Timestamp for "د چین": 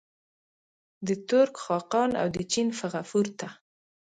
2.35-2.67